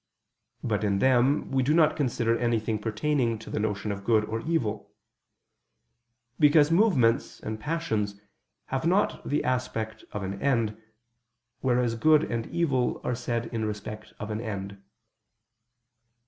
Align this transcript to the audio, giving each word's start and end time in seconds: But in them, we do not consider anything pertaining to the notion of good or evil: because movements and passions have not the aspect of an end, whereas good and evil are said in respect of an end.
But 0.63 0.83
in 0.83 0.97
them, 0.97 1.51
we 1.51 1.61
do 1.61 1.75
not 1.75 1.95
consider 1.95 2.35
anything 2.35 2.79
pertaining 2.79 3.37
to 3.37 3.51
the 3.51 3.59
notion 3.59 3.91
of 3.91 4.03
good 4.03 4.25
or 4.25 4.39
evil: 4.39 4.91
because 6.39 6.71
movements 6.71 7.39
and 7.39 7.59
passions 7.59 8.19
have 8.73 8.87
not 8.87 9.23
the 9.29 9.43
aspect 9.43 10.03
of 10.11 10.23
an 10.23 10.41
end, 10.41 10.75
whereas 11.59 11.93
good 11.93 12.23
and 12.31 12.47
evil 12.47 12.99
are 13.03 13.13
said 13.13 13.45
in 13.53 13.65
respect 13.65 14.11
of 14.19 14.31
an 14.31 14.41
end. 14.41 14.81